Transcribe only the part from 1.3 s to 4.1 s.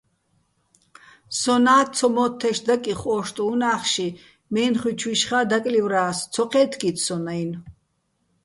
სონა́ ცომო́თთეშ დაკიხო ო́შტუჼ უ̂ნახში,